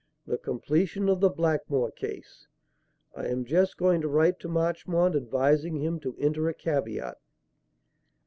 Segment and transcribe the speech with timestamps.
[0.25, 2.47] "The completion of the Blackmore case.
[3.15, 7.19] I am just going to write to Marchmont advising him to enter a caveat."